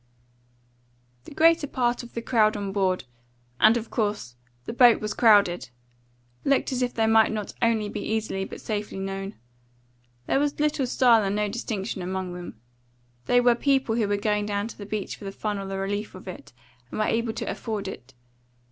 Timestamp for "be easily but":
7.87-8.61